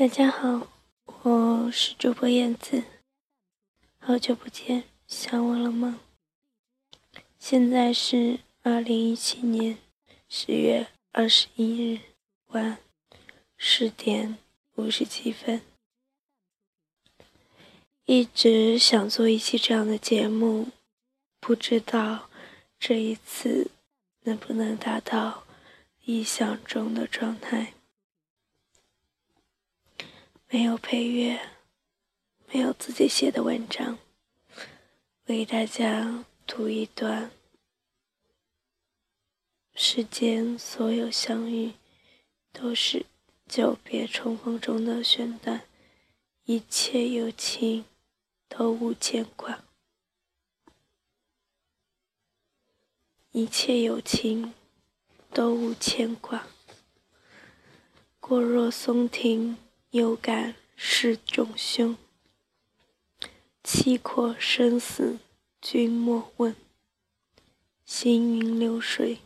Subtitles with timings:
[0.00, 0.66] 大家好，
[1.24, 2.84] 我是主播燕子，
[3.98, 6.00] 好久不见，想我了吗？
[7.38, 9.76] 现在是二零一七年
[10.26, 12.00] 十月二十一日
[12.46, 12.78] 晚
[13.58, 14.38] 十点
[14.76, 15.60] 五十七分，
[18.06, 20.68] 一直想做一期这样的节目，
[21.40, 22.30] 不知道
[22.78, 23.70] 这一次
[24.22, 25.44] 能不能达到
[26.06, 27.74] 意想中的状态。
[30.52, 31.40] 没有配乐，
[32.52, 34.00] 没有自己写的文章，
[35.26, 37.30] 为大家读一段：
[39.74, 41.74] 世间所有相遇，
[42.52, 43.06] 都是
[43.46, 45.60] 久别重逢中的选段；
[46.46, 47.84] 一切有情，
[48.48, 49.60] 都无牵挂；
[53.30, 54.52] 一切有情，
[55.32, 56.44] 都无牵挂。
[58.18, 59.56] 过若松亭。
[59.90, 61.96] 有感是种凶，
[63.64, 65.18] 气阔生死
[65.60, 66.54] 君莫问。
[67.84, 69.18] 行云流水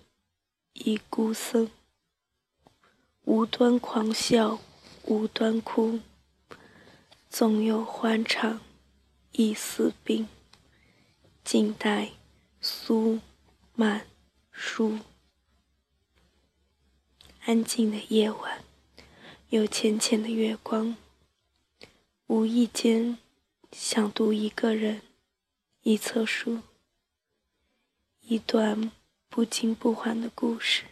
[0.72, 1.70] 一孤僧，
[3.24, 4.58] 无端狂笑
[5.02, 6.00] 无端哭，
[7.28, 8.62] 纵有欢畅
[9.32, 10.26] 亦似病。
[11.44, 12.12] 静待
[12.62, 13.20] 苏
[13.74, 14.06] 满
[14.50, 14.98] 书。
[17.40, 18.64] 安静的夜晚。
[19.54, 20.96] 有浅浅的月光，
[22.26, 23.18] 无意间
[23.70, 25.02] 想读一个人
[25.82, 26.62] 一册书，
[28.22, 28.90] 一段
[29.28, 30.86] 不惊不缓的故事。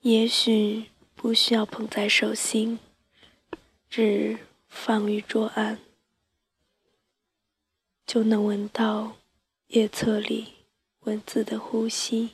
[0.00, 2.78] 也许不需要捧在手心，
[3.90, 5.78] 只放于桌案，
[8.06, 9.18] 就能闻到
[9.66, 10.54] 夜册里
[11.00, 12.30] 文字的呼吸，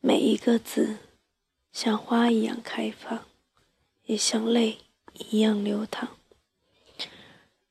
[0.00, 0.98] 每一个字。
[1.72, 3.26] 像花一样开放，
[4.04, 4.78] 也像泪
[5.14, 6.16] 一样流淌。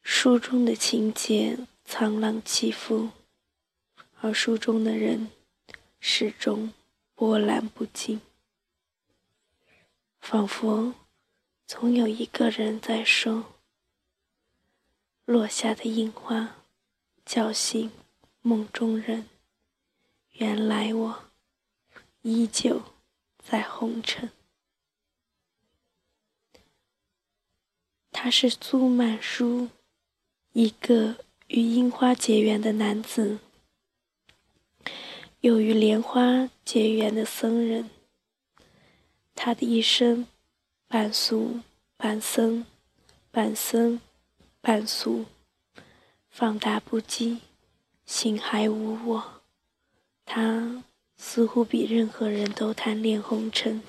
[0.02, 3.10] 书中的情节沧浪起伏，
[4.22, 5.30] 而书中的人
[6.00, 6.74] 始终
[7.14, 8.22] 波澜不惊。
[10.20, 10.96] 仿佛
[11.68, 13.54] 总有一个人在说
[15.26, 16.56] ：“落下的樱花，
[17.26, 17.92] 叫醒
[18.42, 19.28] 梦中人。
[20.32, 21.24] 原来我
[22.22, 22.82] 依旧。”
[23.50, 24.30] 在红尘，
[28.12, 29.70] 他是苏曼殊，
[30.54, 33.40] 一个与樱花结缘的男子，
[35.40, 37.90] 又与莲花结缘的僧人。
[39.34, 40.28] 他的一生，
[40.88, 41.62] 半俗
[41.98, 42.68] 半僧，
[43.32, 44.00] 半僧
[44.62, 45.26] 半俗，
[46.30, 47.40] 放大不羁，
[48.06, 49.42] 心还无我。
[50.24, 50.84] 他。
[51.22, 53.84] 似乎比任何人都贪恋红尘，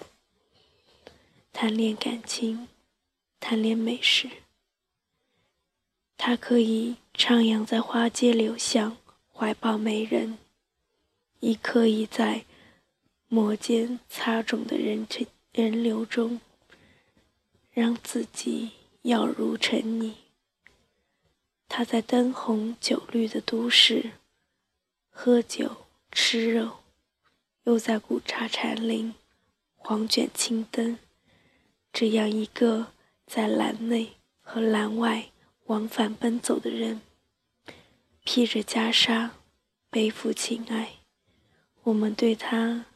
[1.53, 2.67] 贪恋感情，
[3.39, 4.29] 贪恋美食。
[6.17, 8.97] 他可以徜徉在花街柳巷，
[9.33, 10.39] 怀抱美人；
[11.39, 12.45] 亦可以在
[13.29, 15.07] 摩肩擦踵的人
[15.53, 16.41] 人流中，
[17.71, 20.17] 让自己要如尘泥。
[21.69, 24.11] 他在灯红酒绿的都市，
[25.11, 26.80] 喝酒吃肉。
[27.65, 29.15] 又在古刹禅林，
[29.77, 30.99] 黄卷青灯，
[31.93, 32.93] 这样一个
[33.27, 35.31] 在栏内和栏外
[35.67, 37.03] 往返奔走的人，
[38.25, 39.31] 披着袈裟，
[39.91, 41.01] 背负情爱，
[41.83, 42.87] 我们对他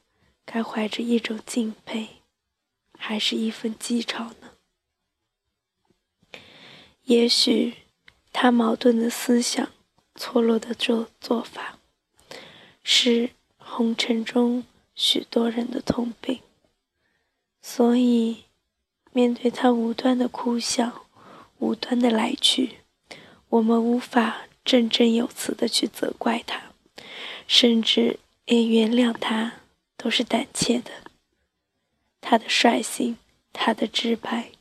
[0.46, 2.22] 该怀着一种敬佩，
[2.98, 4.52] 还是一份讥嘲呢？
[7.02, 7.74] 也许
[8.32, 9.70] 他矛盾的思想，
[10.14, 11.78] 错落的做做法，
[12.82, 13.30] 是。
[13.76, 14.62] 红尘中
[14.94, 16.38] 许多人的通病，
[17.60, 18.44] 所以
[19.12, 21.06] 面对他无端的哭笑、
[21.58, 22.78] 无端的来去，
[23.48, 26.70] 我们无法振振有词的去责怪他，
[27.48, 29.54] 甚至连原谅他
[29.96, 30.92] 都是胆怯的。
[32.20, 33.18] 他的率性，
[33.52, 34.52] 他的直白，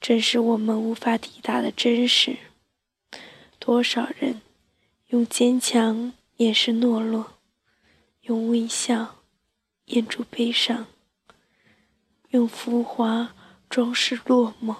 [0.00, 2.38] 正是我们无法抵达的真实。
[3.58, 4.40] 多少人
[5.08, 7.33] 用坚强掩饰懦弱。
[8.24, 9.16] 用微笑
[9.86, 10.86] 掩住悲伤，
[12.30, 13.34] 用浮华
[13.68, 14.76] 装饰落寞。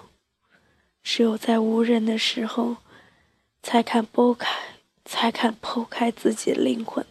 [1.02, 2.78] 只有在无人的时候，
[3.62, 4.48] 才敢剥开，
[5.04, 7.04] 才敢剖开自己的灵魂，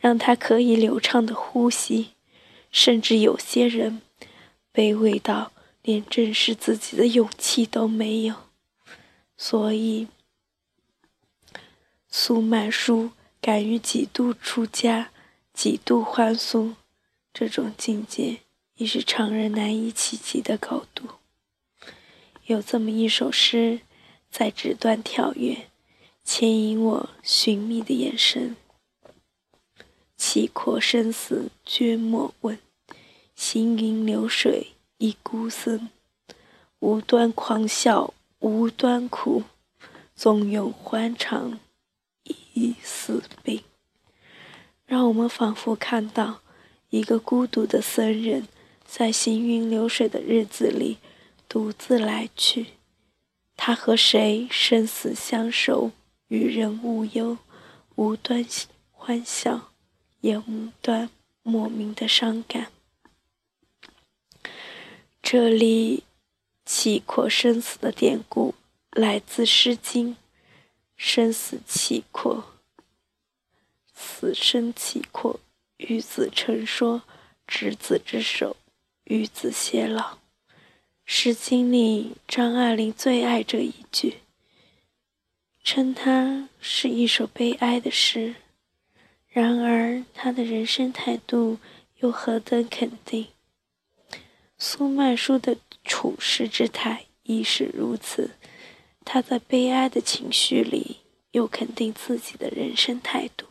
[0.00, 2.14] 让它可以流畅的呼吸。
[2.70, 4.00] 甚至有些人，
[4.72, 8.34] 卑微到连正视自己的勇气都没有。
[9.36, 10.08] 所以，
[12.08, 13.10] 苏曼殊
[13.42, 15.10] 敢于几度出家。
[15.58, 16.76] 几度欢送，
[17.32, 18.42] 这种境界
[18.76, 21.08] 已是常人难以企及的高度。
[22.46, 23.80] 有这么一首诗，
[24.30, 25.66] 在纸端跳跃，
[26.22, 28.54] 牵引我寻觅的眼神。
[30.16, 32.56] 气阔生死绝莫问，
[33.34, 34.68] 行云流水
[34.98, 35.88] 一孤僧。
[36.78, 39.42] 无端狂笑无端哭，
[40.14, 41.58] 纵有欢肠
[42.52, 43.60] 亦似病。
[44.88, 46.40] 让我们仿佛看到
[46.90, 48.48] 一个孤独的僧人，
[48.84, 50.98] 在行云流水的日子里
[51.48, 52.66] 独自来去。
[53.56, 55.92] 他和谁生死相守，
[56.26, 57.38] 与人无忧，
[57.94, 58.44] 无端
[58.90, 59.68] 欢笑。
[60.20, 61.10] 也无端
[61.44, 62.72] 莫名的伤感。
[65.22, 66.02] 这里
[66.66, 68.56] “契阔生死”的典故
[68.90, 70.14] 来自《诗经》
[70.98, 72.57] ：“生死契阔，
[73.98, 75.40] 死生契阔。”
[75.78, 77.02] 与子成说
[77.46, 78.56] ：“执子之手，
[79.04, 80.18] 与子偕老。”
[81.10, 84.18] 《诗经》里张爱玲最爱这一句，
[85.62, 88.34] 称它是一首悲哀的诗。
[89.28, 91.58] 然而，他的人生态度
[91.98, 93.28] 又何等肯定？
[94.58, 98.30] 苏曼殊的处世之态亦是如此。
[99.04, 100.98] 他在悲哀的情绪里，
[101.30, 103.46] 又肯定自己的人生态度。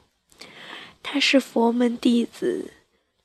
[1.09, 2.73] 他是佛门弟子，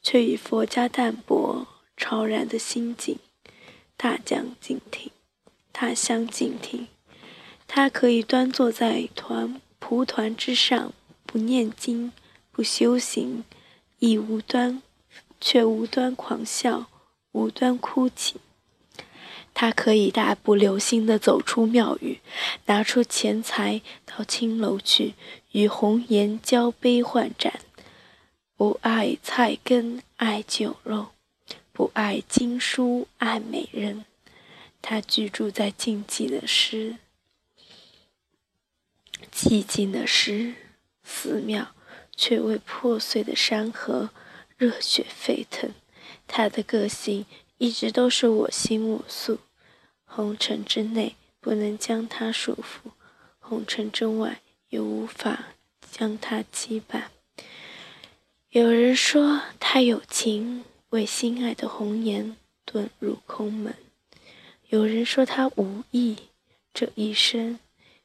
[0.00, 3.18] 却以佛家淡泊超然的心境，
[3.96, 5.10] 大将敬亭，
[5.72, 6.86] 大相径庭。
[7.66, 10.92] 他可以端坐在团蒲团之上，
[11.26, 12.12] 不念经。
[12.52, 13.42] 不修行，
[13.98, 14.80] 亦无端，
[15.40, 16.86] 却无端狂笑，
[17.32, 18.36] 无端哭泣。
[19.52, 22.20] 他可以大步流星地走出庙宇，
[22.66, 25.14] 拿出钱财到青楼去，
[25.50, 27.52] 与红颜交杯换盏。
[28.62, 31.08] 不爱菜根爱酒肉，
[31.72, 34.04] 不爱经书爱美人。
[34.80, 36.98] 他居住在静寂的诗，
[39.34, 40.54] 寂静的诗
[41.02, 41.74] 寺庙。
[42.14, 44.10] 却为破碎的山河
[44.56, 45.72] 热血沸腾。
[46.28, 47.26] 他的个性
[47.58, 49.40] 一直都是我行我素，
[50.04, 52.92] 红尘之内不能将他束缚，
[53.40, 55.46] 红尘之外又无法
[55.90, 57.06] 将他羁绊。
[58.52, 63.72] 有人说他有情，为心爱的红颜遁入空门；
[64.68, 66.14] 有人说他无意，
[66.74, 67.58] 这一生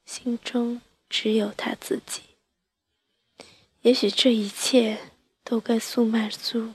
[0.06, 0.80] 心中
[1.10, 2.22] 只有他自己。
[3.82, 5.12] 也许这一切
[5.44, 6.72] 都跟苏曼殊、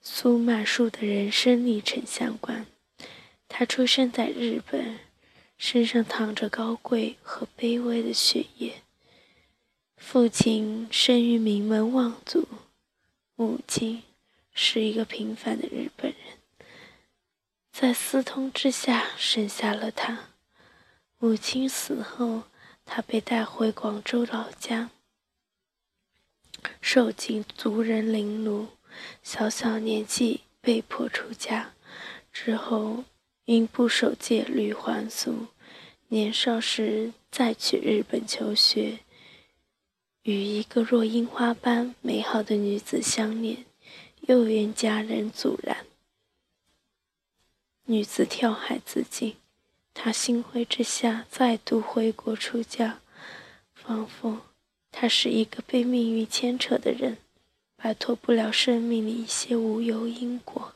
[0.00, 2.64] 苏曼殊的人生历程相关。
[3.48, 5.00] 他出生在日本，
[5.58, 8.80] 身上淌着高贵和卑微的血液。
[10.16, 12.48] 父亲生于名门望族，
[13.34, 14.02] 母亲
[14.50, 16.38] 是一个平凡的日本人，
[17.70, 20.30] 在私通之下生下了他。
[21.18, 22.44] 母亲死后，
[22.86, 24.88] 他被带回广州老家。
[26.80, 28.68] 受尽族人凌辱，
[29.22, 31.74] 小小年纪被迫出家，
[32.32, 33.04] 之后
[33.44, 35.48] 因不守戒律还俗，
[36.08, 39.00] 年少时再去日本求学，
[40.26, 43.64] 与一个若樱花般美好的女子相恋，
[44.22, 45.86] 又因家人阻拦，
[47.84, 49.36] 女子跳海自尽，
[49.94, 52.98] 他心灰之下再度回国出家，
[53.72, 54.40] 仿佛。
[54.90, 57.18] 他是一个被命运牵扯的人，
[57.76, 60.74] 摆脱不了生命里一些无由因果。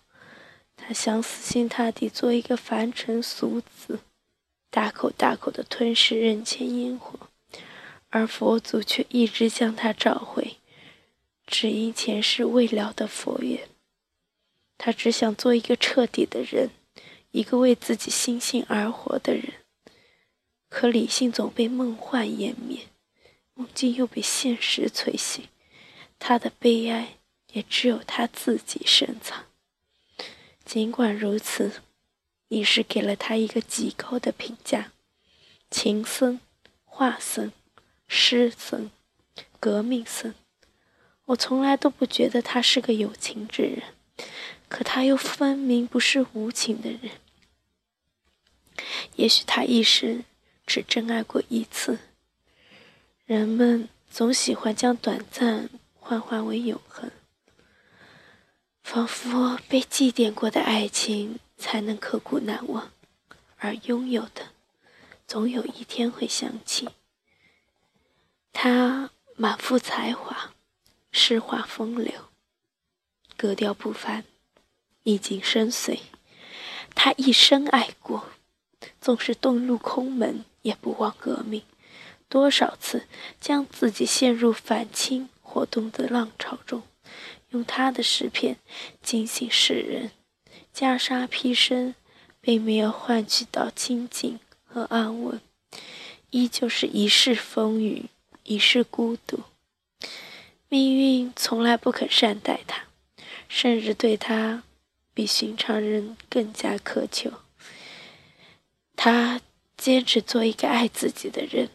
[0.77, 3.99] 他想死心塌地做一个凡尘俗子，
[4.71, 7.20] 大口大口的吞噬人间烟火，
[8.11, 10.59] 而佛祖却一直将他召回，
[11.47, 13.69] 只因前世未了的佛缘。
[14.77, 16.71] 他只想做一个彻底的人，
[17.31, 19.55] 一个为自己心性而活的人，
[20.69, 22.87] 可理性总被梦幻湮灭。
[23.55, 25.49] 梦境又被现实催醒，
[26.19, 27.19] 他的悲哀
[27.53, 29.45] 也只有他自己深藏。
[30.65, 31.83] 尽管如此，
[32.49, 34.93] 你是给了他一个极高的评价：
[35.71, 36.41] 情僧、
[36.85, 37.53] 画僧、
[38.13, 38.91] 诗僧、
[39.61, 40.35] 革命僧。
[41.27, 43.85] 我从来都不觉得他是个有情之人，
[44.69, 47.13] 可他又分明不是无情的人。
[49.15, 50.25] 也许他一生
[50.67, 52.01] 只真爱过一次。
[53.27, 57.13] 人们总喜欢将短暂幻化为永恒，
[58.83, 62.91] 仿佛被祭奠过的爱情才能刻骨难忘，
[63.59, 64.49] 而拥有的，
[65.29, 66.89] 总有一天会想起。
[68.53, 70.53] 他满腹才华，
[71.13, 72.13] 诗画风流，
[73.37, 74.25] 格调不凡，
[75.03, 76.01] 意境深邃。
[76.95, 78.31] 他一生爱过，
[79.01, 81.63] 纵是遁入空门，也不忘革命。
[82.29, 83.07] 多少次
[83.41, 86.83] 将自己陷入反清活动的浪潮中，
[87.51, 88.57] 用他的诗篇
[89.03, 90.11] 警醒世人。
[90.75, 91.95] 袈裟披身，
[92.41, 95.41] 并没有换取到清净和安稳，
[96.31, 98.07] 依旧是一世风雨，
[98.45, 99.41] 一世孤独。
[100.69, 102.85] 命运从来不肯善待他，
[103.49, 104.63] 甚至对他
[105.13, 107.33] 比寻常人更加苛求。
[108.95, 109.41] 他
[109.77, 111.71] 坚持做一个爱自己的人，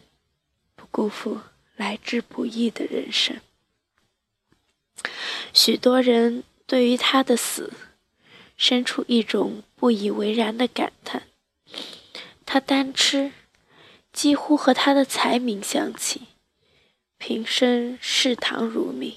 [0.76, 1.42] 不辜负
[1.76, 3.42] 来之不易的人生。
[5.52, 7.74] 许多人对于他的死，
[8.56, 11.24] 生出一种不以为然的感叹。
[12.46, 13.34] 他单吃，
[14.14, 16.28] 几乎和他的才名相齐，
[17.18, 19.16] 平生视糖如命，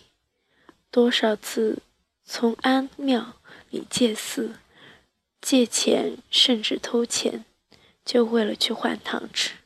[0.90, 1.82] 多少次
[2.24, 3.36] 从庵庙
[3.70, 4.56] 里借寺、
[5.40, 7.44] 借钱，甚至偷钱。
[8.04, 9.56] 就为了去换糖吃。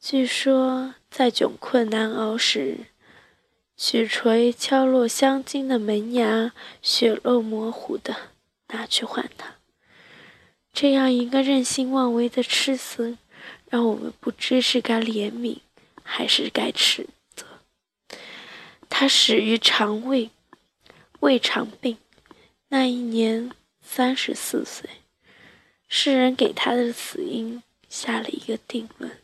[0.00, 2.86] 据说在窘困难熬时，
[3.76, 8.14] 许垂敲落镶金的门牙，血肉模糊的
[8.68, 9.54] 拿去换糖。
[10.72, 13.18] 这样一个任性妄为的痴僧，
[13.68, 15.58] 让我们不知是该怜悯，
[16.04, 17.08] 还是该耻。
[19.00, 20.28] 他死于肠胃
[21.20, 21.96] 胃肠病，
[22.68, 24.90] 那一年三十四岁。
[25.88, 29.22] 世人给他的死因下了一个定论：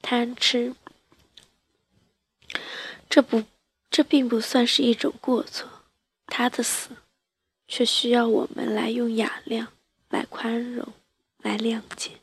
[0.00, 0.76] 贪吃。
[3.10, 3.42] 这不，
[3.90, 5.68] 这并不算是一种过错。
[6.26, 6.90] 他的死，
[7.66, 9.72] 却需要我们来用雅量
[10.08, 10.92] 来宽容，
[11.38, 12.20] 来谅解。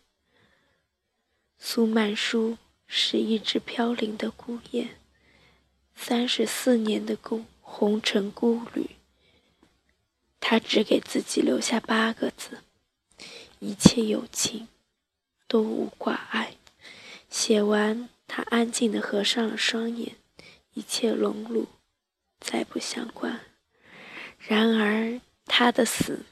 [1.59, 2.57] 苏曼殊
[2.87, 4.95] 是一只飘零的孤雁，
[6.05, 8.89] 三十四年的孤红尘孤旅，
[10.41, 12.57] 他只给自己留下八个字。
[13.59, 14.67] 一切有情
[15.47, 16.57] 都无挂碍。
[17.29, 20.17] 写完，他安静地合上了双眼，
[20.73, 21.69] 一切荣辱
[22.41, 23.39] 再不相关。
[24.37, 26.25] 然而，他的死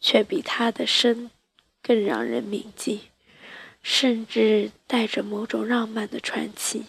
[0.00, 1.30] 却比他的生
[1.80, 3.02] 更让人铭记，
[3.80, 6.86] 甚至带着某种浪漫的传奇，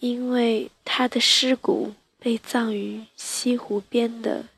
[0.00, 4.48] 因为他的尸骨被葬于西湖边的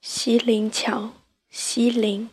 [0.00, 1.12] 西泠桥，
[1.50, 2.28] 西泠。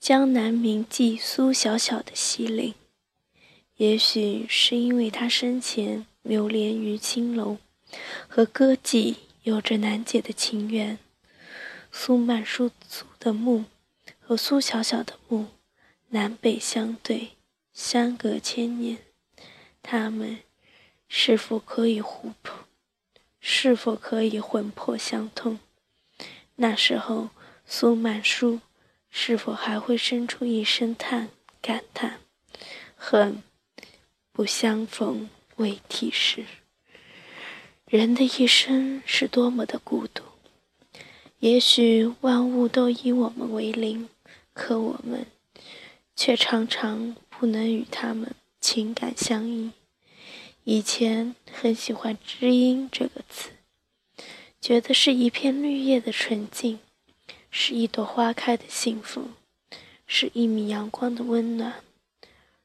[0.00, 2.74] 江南名妓苏小小的西陵，
[3.76, 7.58] 也许是因为他生前流连于青楼，
[8.26, 10.98] 和歌妓有着难解的情缘。
[11.92, 13.66] 苏曼殊族的墓
[14.18, 15.46] 和苏小小的墓
[16.08, 17.34] 南北相对，
[17.72, 18.98] 相隔千年，
[19.82, 20.40] 他们
[21.14, 22.64] 是否可以互碰？
[23.38, 25.58] 是否可以魂魄相通？
[26.56, 27.28] 那时候，
[27.66, 28.60] 苏曼殊。
[29.10, 31.28] 是否还会生出一声叹
[31.60, 32.20] 感叹？
[32.96, 33.42] 恨
[34.32, 36.46] 不相逢未提时。
[37.84, 40.22] 人的一生是多么的孤独。
[41.40, 44.08] 也许万物都以我们为邻，
[44.54, 45.26] 可我们
[46.16, 49.72] 却常常不能与他们情感相依。
[50.64, 53.50] 以前很喜欢“知音”这个词，
[54.60, 56.80] 觉得是一片绿叶的纯净。
[57.54, 59.28] 是一朵花开的幸福，
[60.06, 61.84] 是一米阳光的温暖。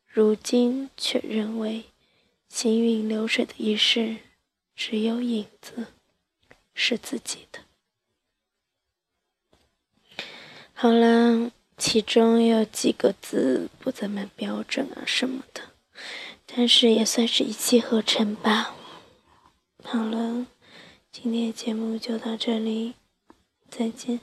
[0.08, 1.84] 如今却认为，
[2.48, 4.16] 行云流水的一世，
[4.78, 5.88] 只有影子
[6.74, 7.60] 是自己的。
[10.74, 15.62] 好了，其中有几个字不怎么标准啊什么的，
[16.48, 18.74] 但是也算是一气呵成吧。
[19.84, 20.48] 好了，
[21.12, 22.96] 今天的节目就到这里，
[23.70, 24.22] 再见。